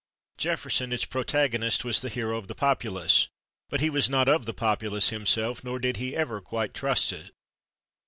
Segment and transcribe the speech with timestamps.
[0.39, 3.27] Jefferson, its protagonist, was the hero of the populace,
[3.69, 7.29] but he was not of the populace himself, nor did he ever quite trust it.